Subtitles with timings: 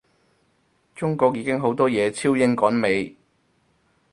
[0.95, 3.15] 中國已經好多嘢超英趕美